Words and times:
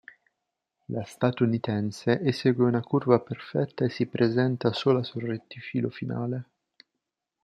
La 0.87 1.03
statunitense 1.05 2.17
esegue 2.23 2.63
una 2.63 2.81
curva 2.81 3.19
perfetta 3.23 3.85
e 3.85 3.89
si 3.89 4.07
presenta 4.07 4.73
sola 4.73 5.03
sul 5.03 5.21
rettifilo 5.27 5.91
finale. 5.91 6.45